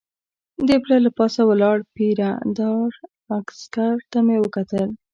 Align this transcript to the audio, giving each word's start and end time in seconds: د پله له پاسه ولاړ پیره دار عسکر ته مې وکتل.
د 0.67 0.69
پله 0.83 0.97
له 1.05 1.11
پاسه 1.17 1.41
ولاړ 1.49 1.77
پیره 1.95 2.29
دار 2.59 2.91
عسکر 3.37 3.95
ته 4.11 4.19
مې 4.25 4.37
وکتل. 4.41 4.89